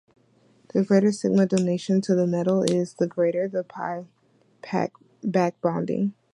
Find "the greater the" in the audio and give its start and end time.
0.73-1.13, 2.95-3.63